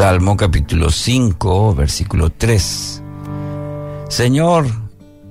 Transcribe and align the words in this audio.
Salmo 0.00 0.34
capítulo 0.34 0.88
5, 0.88 1.74
versículo 1.74 2.30
3. 2.30 3.02
Señor, 4.08 4.64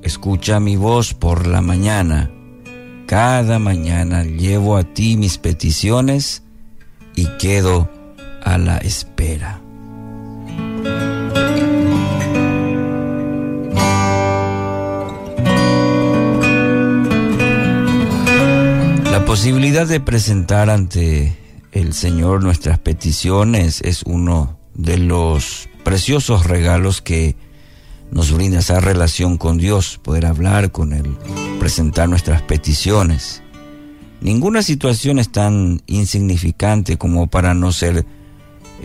escucha 0.00 0.58
mi 0.58 0.76
voz 0.76 1.12
por 1.12 1.46
la 1.46 1.60
mañana. 1.60 2.30
Cada 3.06 3.58
mañana 3.58 4.24
llevo 4.24 4.78
a 4.78 4.82
ti 4.82 5.18
mis 5.18 5.36
peticiones 5.36 6.44
y 7.14 7.26
quedo 7.36 7.90
a 8.42 8.56
la 8.56 8.78
espera. 8.78 9.60
La 19.10 19.26
posibilidad 19.26 19.86
de 19.86 20.00
presentar 20.00 20.70
ante 20.70 21.43
el 21.74 21.92
Señor 21.92 22.42
nuestras 22.42 22.78
peticiones 22.78 23.80
es 23.82 24.04
uno 24.04 24.56
de 24.74 24.96
los 24.96 25.68
preciosos 25.82 26.46
regalos 26.46 27.02
que 27.02 27.36
nos 28.12 28.32
brinda 28.32 28.60
esa 28.60 28.78
relación 28.78 29.36
con 29.38 29.58
Dios, 29.58 29.98
poder 30.02 30.26
hablar 30.26 30.70
con 30.70 30.92
Él, 30.92 31.16
presentar 31.58 32.08
nuestras 32.08 32.42
peticiones. 32.42 33.42
Ninguna 34.20 34.62
situación 34.62 35.18
es 35.18 35.32
tan 35.32 35.82
insignificante 35.86 36.96
como 36.96 37.26
para 37.26 37.54
no 37.54 37.72
ser 37.72 38.06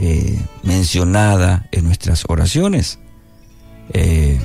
eh, 0.00 0.40
mencionada 0.62 1.68
en 1.72 1.84
nuestras 1.84 2.24
oraciones. 2.26 2.98
Eh, 3.92 4.38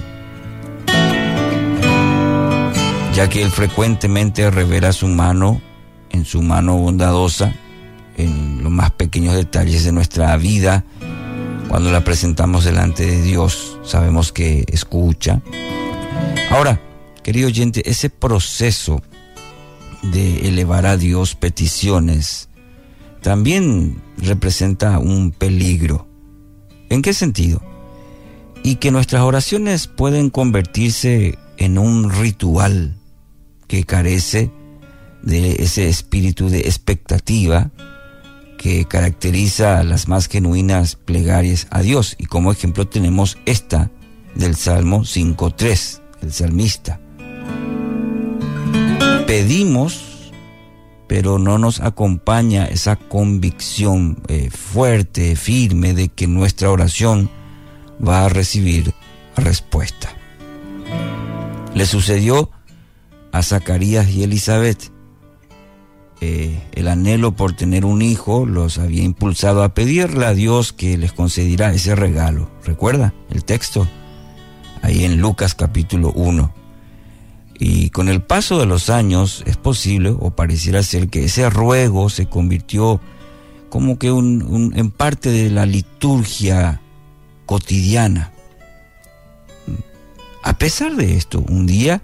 ya 3.15 3.29
que 3.29 3.41
Él 3.41 3.51
frecuentemente 3.51 4.51
revela 4.51 4.91
su 4.91 5.07
mano, 5.07 5.61
en 6.09 6.25
su 6.25 6.41
mano 6.41 6.75
bondadosa, 6.75 7.55
en 8.17 8.63
los 8.63 8.71
más 8.71 8.91
pequeños 8.91 9.35
detalles 9.35 9.83
de 9.83 9.91
nuestra 9.91 10.35
vida, 10.37 10.85
cuando 11.67 11.91
la 11.91 12.03
presentamos 12.03 12.65
delante 12.65 13.05
de 13.05 13.21
Dios, 13.21 13.79
sabemos 13.83 14.31
que 14.31 14.65
escucha. 14.67 15.41
Ahora, 16.51 16.79
querido 17.23 17.47
oyente, 17.47 17.89
ese 17.89 18.09
proceso 18.09 19.01
de 20.03 20.47
elevar 20.47 20.85
a 20.85 20.97
Dios 20.97 21.35
peticiones 21.35 22.49
también 23.21 24.01
representa 24.17 24.99
un 24.99 25.31
peligro. 25.31 26.07
¿En 26.89 27.01
qué 27.01 27.13
sentido? 27.13 27.61
Y 28.63 28.75
que 28.75 28.91
nuestras 28.91 29.23
oraciones 29.23 29.87
pueden 29.87 30.29
convertirse 30.29 31.39
en 31.57 31.77
un 31.77 32.11
ritual 32.11 32.97
que 33.67 33.85
carece 33.85 34.51
de 35.23 35.53
ese 35.63 35.87
espíritu 35.87 36.49
de 36.49 36.59
expectativa 36.59 37.71
que 38.63 38.85
caracteriza 38.85 39.83
las 39.83 40.07
más 40.07 40.29
genuinas 40.29 40.95
plegarias 40.95 41.67
a 41.69 41.81
Dios. 41.81 42.15
Y 42.17 42.27
como 42.27 42.49
ejemplo 42.49 42.87
tenemos 42.87 43.37
esta 43.45 43.91
del 44.35 44.55
Salmo 44.55 45.01
5.3, 45.01 45.99
el 46.21 46.31
salmista. 46.31 47.01
Pedimos, 49.27 50.31
pero 51.09 51.39
no 51.39 51.57
nos 51.57 51.81
acompaña 51.81 52.63
esa 52.63 52.95
convicción 52.95 54.23
eh, 54.29 54.49
fuerte, 54.49 55.35
firme, 55.35 55.93
de 55.93 56.07
que 56.07 56.27
nuestra 56.27 56.71
oración 56.71 57.29
va 58.01 58.23
a 58.23 58.29
recibir 58.29 58.93
respuesta. 59.35 60.15
Le 61.75 61.85
sucedió 61.85 62.49
a 63.33 63.43
Zacarías 63.43 64.07
y 64.09 64.23
Elizabeth 64.23 64.92
eh, 66.25 66.61
el 66.71 66.87
anhelo 66.87 67.33
por 67.33 67.51
tener 67.51 67.83
un 67.83 68.01
hijo 68.01 68.45
los 68.45 68.77
había 68.77 69.03
impulsado 69.03 69.61
a 69.61 69.73
pedirle 69.73 70.25
a 70.25 70.33
Dios 70.33 70.71
que 70.71 70.97
les 70.97 71.11
concediera 71.11 71.73
ese 71.73 71.95
regalo. 71.95 72.49
¿Recuerda 72.63 73.13
el 73.29 73.43
texto? 73.43 73.89
Ahí 74.81 75.03
en 75.03 75.19
Lucas 75.19 75.53
capítulo 75.53 76.13
1. 76.13 76.53
Y 77.59 77.89
con 77.89 78.07
el 78.07 78.21
paso 78.21 78.57
de 78.57 78.65
los 78.65 78.89
años 78.89 79.43
es 79.45 79.57
posible, 79.57 80.15
o 80.17 80.31
pareciera 80.31 80.81
ser, 80.81 81.09
que 81.09 81.25
ese 81.25 81.49
ruego 81.49 82.09
se 82.09 82.27
convirtió 82.27 83.01
como 83.67 83.99
que 83.99 84.07
en 84.07 84.91
parte 84.91 85.29
de 85.29 85.49
la 85.49 85.65
liturgia 85.65 86.79
cotidiana. 87.45 88.31
A 90.41 90.57
pesar 90.57 90.95
de 90.95 91.17
esto, 91.17 91.43
un 91.49 91.65
día 91.65 92.01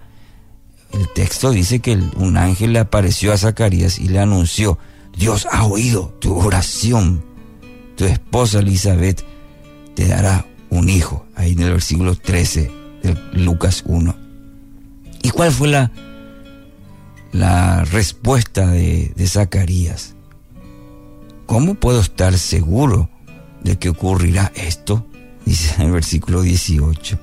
el 0.92 1.08
texto 1.08 1.50
dice 1.50 1.80
que 1.80 1.92
un 2.16 2.36
ángel 2.36 2.72
le 2.72 2.80
apareció 2.80 3.32
a 3.32 3.38
Zacarías 3.38 3.98
y 3.98 4.08
le 4.08 4.18
anunció, 4.18 4.78
Dios 5.16 5.46
ha 5.50 5.64
oído 5.64 6.14
tu 6.20 6.34
oración, 6.36 7.22
tu 7.96 8.04
esposa 8.04 8.60
Elizabeth 8.60 9.24
te 9.94 10.08
dará 10.08 10.46
un 10.70 10.88
hijo, 10.88 11.26
ahí 11.34 11.52
en 11.52 11.60
el 11.60 11.72
versículo 11.72 12.14
13 12.14 12.70
de 13.02 13.16
Lucas 13.32 13.82
1. 13.86 14.14
¿Y 15.22 15.30
cuál 15.30 15.52
fue 15.52 15.68
la, 15.68 15.92
la 17.32 17.84
respuesta 17.84 18.66
de, 18.68 19.12
de 19.14 19.26
Zacarías? 19.26 20.14
¿Cómo 21.46 21.74
puedo 21.74 22.00
estar 22.00 22.38
seguro 22.38 23.10
de 23.62 23.76
que 23.76 23.88
ocurrirá 23.88 24.52
esto? 24.54 25.06
Dice 25.44 25.74
en 25.76 25.86
el 25.86 25.92
versículo 25.92 26.42
18. 26.42 27.18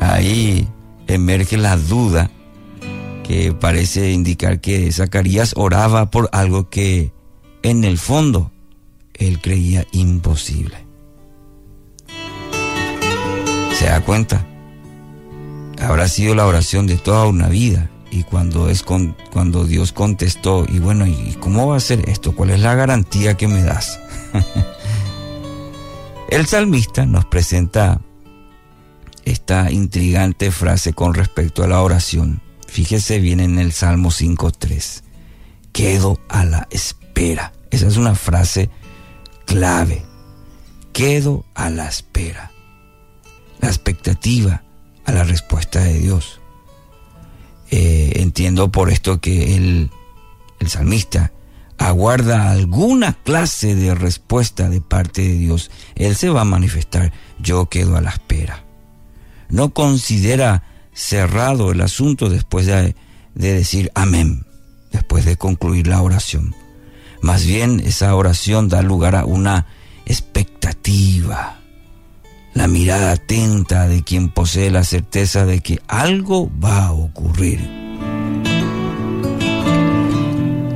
Ahí 0.00 0.68
emerge 1.06 1.56
la 1.56 1.76
duda 1.76 2.30
que 3.24 3.52
parece 3.52 4.12
indicar 4.12 4.60
que 4.60 4.90
Zacarías 4.92 5.54
oraba 5.56 6.10
por 6.10 6.28
algo 6.32 6.68
que 6.68 7.12
en 7.62 7.84
el 7.84 7.98
fondo 7.98 8.52
él 9.14 9.40
creía 9.40 9.86
imposible. 9.92 10.76
¿Se 13.78 13.86
da 13.86 14.00
cuenta? 14.02 14.46
Habrá 15.80 16.08
sido 16.08 16.34
la 16.34 16.46
oración 16.46 16.86
de 16.86 16.96
toda 16.96 17.26
una 17.26 17.48
vida 17.48 17.90
y 18.10 18.22
cuando 18.22 18.68
es 18.68 18.82
con, 18.82 19.16
cuando 19.32 19.64
Dios 19.64 19.92
contestó 19.92 20.64
y 20.68 20.78
bueno, 20.78 21.06
¿y 21.06 21.36
cómo 21.40 21.66
va 21.66 21.76
a 21.76 21.80
ser 21.80 22.08
esto? 22.08 22.34
¿Cuál 22.36 22.50
es 22.50 22.60
la 22.60 22.74
garantía 22.74 23.36
que 23.36 23.48
me 23.48 23.62
das? 23.62 23.98
el 26.28 26.46
salmista 26.46 27.06
nos 27.06 27.24
presenta 27.24 28.00
esta 29.24 29.70
intrigante 29.70 30.50
frase 30.50 30.92
con 30.92 31.14
respecto 31.14 31.62
a 31.62 31.68
la 31.68 31.82
oración. 31.82 32.42
Fíjese 32.68 33.20
bien 33.20 33.40
en 33.40 33.58
el 33.58 33.72
Salmo 33.72 34.10
5.3. 34.10 35.02
Quedo 35.72 36.20
a 36.28 36.44
la 36.44 36.68
espera. 36.70 37.52
Esa 37.70 37.88
es 37.88 37.96
una 37.96 38.14
frase 38.14 38.70
clave. 39.46 40.04
Quedo 40.92 41.44
a 41.54 41.70
la 41.70 41.88
espera. 41.88 42.50
La 43.60 43.68
expectativa 43.68 44.62
a 45.04 45.12
la 45.12 45.24
respuesta 45.24 45.80
de 45.80 45.98
Dios. 45.98 46.40
Eh, 47.70 48.12
entiendo 48.16 48.70
por 48.70 48.90
esto 48.90 49.20
que 49.20 49.56
el, 49.56 49.90
el 50.60 50.68
salmista 50.68 51.32
aguarda 51.78 52.50
alguna 52.50 53.14
clase 53.24 53.74
de 53.74 53.94
respuesta 53.94 54.68
de 54.68 54.80
parte 54.80 55.22
de 55.22 55.34
Dios. 55.34 55.70
Él 55.94 56.14
se 56.14 56.28
va 56.30 56.42
a 56.42 56.44
manifestar. 56.44 57.12
Yo 57.38 57.66
quedo 57.66 57.96
a 57.96 58.00
la 58.00 58.10
espera 58.10 58.63
no 59.48 59.72
considera 59.72 60.62
cerrado 60.92 61.72
el 61.72 61.80
asunto 61.80 62.28
después 62.28 62.66
de, 62.66 62.94
decir 63.34 63.90
amén, 63.94 64.46
después 64.92 65.24
de 65.24 65.36
concluir 65.36 65.86
la 65.86 66.02
oración. 66.02 66.54
Más 67.20 67.44
bien 67.44 67.80
esa 67.80 68.14
oración 68.14 68.68
da 68.68 68.82
lugar 68.82 69.16
a 69.16 69.24
una 69.24 69.66
expectativa, 70.06 71.60
la 72.52 72.68
mirada 72.68 73.12
atenta 73.12 73.88
de 73.88 74.02
quien 74.02 74.28
posee 74.30 74.70
la 74.70 74.84
certeza 74.84 75.44
de 75.44 75.60
que 75.60 75.80
algo 75.88 76.50
va 76.62 76.86
a 76.86 76.92
ocurrir. 76.92 77.60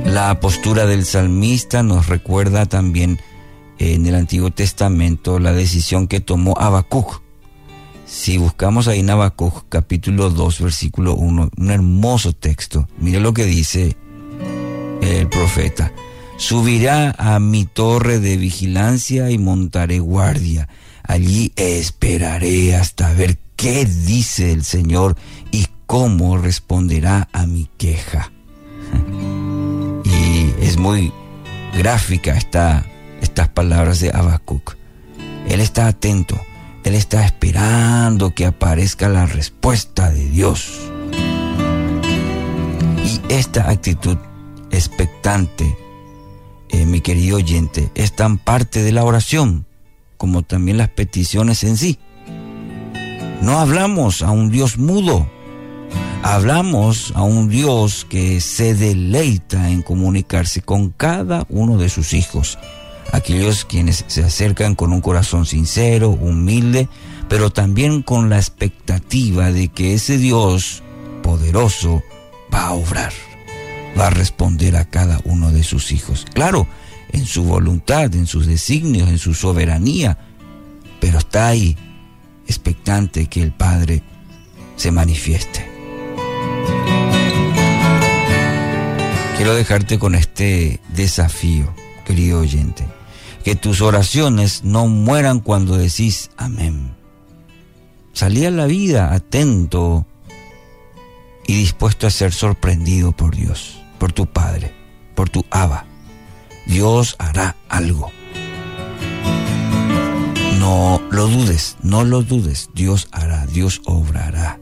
La 0.05 0.39
postura 0.39 0.85
del 0.85 1.05
salmista 1.05 1.83
nos 1.83 2.07
recuerda 2.07 2.65
también 2.65 3.19
en 3.77 4.05
el 4.05 4.15
Antiguo 4.15 4.51
Testamento 4.51 5.39
la 5.39 5.53
decisión 5.53 6.07
que 6.07 6.19
tomó 6.19 6.55
Habacuc 6.59 7.21
si 8.09 8.39
buscamos 8.39 8.87
ahí 8.87 9.01
en 9.01 9.09
capítulo 9.69 10.31
2, 10.31 10.61
versículo 10.61 11.13
1, 11.13 11.51
un 11.55 11.69
hermoso 11.71 12.33
texto, 12.33 12.87
mire 12.97 13.19
lo 13.19 13.33
que 13.33 13.45
dice 13.45 13.95
el 15.01 15.29
profeta. 15.29 15.93
Subirá 16.37 17.15
a 17.19 17.39
mi 17.39 17.65
torre 17.65 18.19
de 18.19 18.37
vigilancia 18.37 19.29
y 19.29 19.37
montaré 19.37 19.99
guardia. 19.99 20.67
Allí 21.03 21.51
esperaré 21.55 22.75
hasta 22.75 23.13
ver 23.13 23.37
qué 23.55 23.85
dice 23.85 24.51
el 24.53 24.63
Señor 24.63 25.15
y 25.51 25.67
cómo 25.85 26.37
responderá 26.37 27.29
a 27.31 27.45
mi 27.45 27.69
queja. 27.77 28.31
y 30.03 30.65
es 30.65 30.77
muy 30.77 31.13
gráfica 31.77 32.35
esta, 32.35 32.85
estas 33.21 33.49
palabras 33.49 33.99
de 33.99 34.09
Habacuc. 34.09 34.75
Él 35.47 35.61
está 35.61 35.87
atento 35.87 36.39
él 36.89 36.95
está 36.95 37.23
esperando 37.23 38.33
que 38.33 38.47
aparezca 38.47 39.09
la 39.09 39.27
respuesta 39.27 40.09
de 40.09 40.25
Dios. 40.25 40.71
Y 43.05 43.31
esta 43.31 43.69
actitud 43.69 44.17
expectante, 44.71 45.77
eh, 46.69 46.87
mi 46.87 47.01
querido 47.01 47.37
oyente, 47.37 47.91
es 47.93 48.15
tan 48.15 48.39
parte 48.39 48.81
de 48.81 48.91
la 48.91 49.03
oración 49.03 49.67
como 50.17 50.41
también 50.41 50.79
las 50.79 50.89
peticiones 50.89 51.63
en 51.63 51.77
sí. 51.77 51.99
No 53.43 53.59
hablamos 53.59 54.23
a 54.23 54.31
un 54.31 54.49
Dios 54.49 54.79
mudo, 54.79 55.29
hablamos 56.23 57.13
a 57.15 57.21
un 57.21 57.49
Dios 57.49 58.03
que 58.09 58.41
se 58.41 58.73
deleita 58.73 59.69
en 59.69 59.83
comunicarse 59.83 60.61
con 60.61 60.89
cada 60.89 61.45
uno 61.49 61.77
de 61.77 61.89
sus 61.89 62.13
hijos, 62.15 62.57
aquellos 63.11 63.65
quienes 63.65 64.05
se 64.07 64.23
acercan 64.23 64.75
con 64.75 64.93
un 64.93 65.01
corazón 65.01 65.45
sincero, 65.45 66.09
humilde, 66.09 66.87
pero 67.27 67.51
también 67.51 68.01
con 68.01 68.29
la 68.29 68.37
expectativa 68.37 69.51
de 69.51 69.69
que 69.69 69.93
ese 69.93 70.17
Dios 70.17 70.83
poderoso 71.21 72.01
va 72.53 72.67
a 72.67 72.73
obrar, 72.73 73.13
va 73.97 74.07
a 74.07 74.11
responder 74.11 74.75
a 74.75 74.85
cada 74.85 75.21
uno 75.23 75.51
de 75.51 75.63
sus 75.63 75.91
hijos. 75.91 76.25
Claro, 76.33 76.67
en 77.11 77.25
su 77.25 77.43
voluntad, 77.43 78.13
en 78.15 78.27
sus 78.27 78.47
designios, 78.47 79.09
en 79.09 79.19
su 79.19 79.33
soberanía, 79.33 80.17
pero 80.99 81.19
está 81.19 81.47
ahí 81.47 81.77
expectante 82.47 83.27
que 83.27 83.41
el 83.41 83.51
Padre 83.51 84.01
se 84.75 84.91
manifieste. 84.91 85.67
Quiero 89.37 89.55
dejarte 89.55 89.99
con 89.99 90.15
este 90.15 90.81
desafío, 90.89 91.73
querido 92.05 92.41
oyente, 92.41 92.85
que 93.43 93.55
tus 93.55 93.81
oraciones 93.81 94.63
no 94.63 94.87
mueran 94.87 95.39
cuando 95.39 95.77
decís 95.77 96.31
amén. 96.37 96.95
Salí 98.13 98.45
a 98.45 98.51
la 98.51 98.65
vida 98.65 99.13
atento 99.13 100.05
y 101.47 101.55
dispuesto 101.55 102.05
a 102.05 102.11
ser 102.11 102.33
sorprendido 102.33 103.11
por 103.11 103.35
Dios, 103.35 103.81
por 103.97 104.11
tu 104.11 104.25
Padre, 104.25 104.73
por 105.15 105.29
tu 105.29 105.45
Abba. 105.49 105.85
Dios 106.65 107.15
hará 107.17 107.55
algo. 107.69 108.11
No 110.59 111.01
lo 111.09 111.27
dudes, 111.27 111.77
no 111.81 112.03
lo 112.03 112.21
dudes. 112.21 112.69
Dios 112.75 113.07
hará, 113.11 113.45
Dios 113.47 113.81
obrará. 113.85 114.59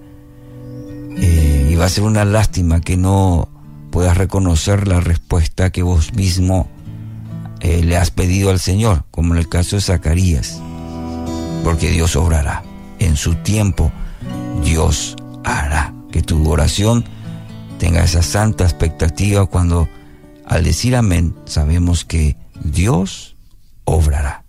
Eh, 1.18 1.69
y 1.71 1.75
va 1.75 1.85
a 1.85 1.89
ser 1.89 2.03
una 2.03 2.24
lástima 2.24 2.79
que 2.79 2.95
no 2.95 3.50
puedas 3.91 4.15
reconocer 4.15 4.88
la 4.88 5.00
respuesta 5.00 5.71
que 5.71 5.81
vos 5.81 6.13
mismo 6.13 6.69
eh, 7.59 7.83
le 7.83 7.98
has 7.98 8.12
pedido 8.12 8.50
al 8.50 8.59
Señor, 8.59 9.06
como 9.12 9.33
en 9.33 9.39
el 9.39 9.50
caso 9.50 9.75
de 9.75 9.81
Zacarías. 9.81 10.62
Porque 11.63 11.89
Dios 11.89 12.15
obrará. 12.15 12.63
En 13.00 13.15
su 13.15 13.36
tiempo, 13.36 13.92
Dios 14.63 15.15
hará 15.44 15.94
que 16.12 16.21
tu 16.21 16.50
oración 16.50 17.06
tenga 17.77 18.04
esa 18.04 18.24
santa 18.24 18.63
expectativa 18.63 19.45
cuando 19.45 19.88
al 20.45 20.63
decir 20.63 20.95
amén 20.95 21.36
sabemos 21.45 22.06
que 22.06 22.38
Dios 22.63 23.38
obrará. 23.83 24.46